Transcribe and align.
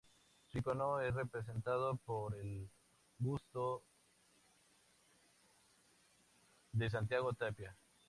Su 0.47 0.57
icono 0.57 0.99
es 0.99 1.13
representado 1.13 1.95
por 1.95 2.35
el 2.35 2.67
busto 3.19 3.83
de 6.71 6.89
Santiago 6.89 7.31
Tapia. 7.33 7.77